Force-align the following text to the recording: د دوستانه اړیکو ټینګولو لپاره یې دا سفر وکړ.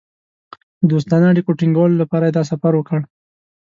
د 0.79 0.81
دوستانه 0.91 1.25
اړیکو 1.31 1.57
ټینګولو 1.59 1.99
لپاره 2.03 2.25
یې 2.27 2.33
دا 2.37 2.43
سفر 2.51 2.71
وکړ. 2.75 2.99